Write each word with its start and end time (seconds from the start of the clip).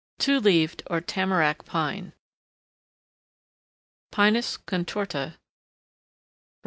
TWO 0.17 0.39
LEAVED, 0.39 0.81
OR 0.87 0.99
TAMARACK, 0.99 1.63
PINE 1.65 2.13
(Pinus 4.09 4.57
contorta, 4.57 5.33
var. 5.33 5.37